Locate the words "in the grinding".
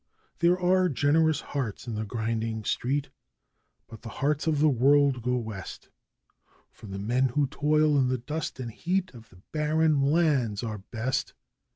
1.87-2.63